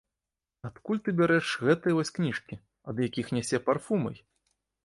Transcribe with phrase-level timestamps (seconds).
[0.69, 2.59] Адкуль ты бярэш гэтыя вось кніжкі,
[2.93, 4.17] ад якіх нясе парфумай?